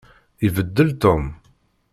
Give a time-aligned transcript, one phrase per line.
[0.47, 1.23] Ibeddel Tom.